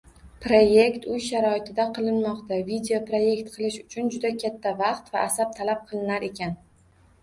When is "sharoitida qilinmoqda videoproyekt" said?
1.25-3.55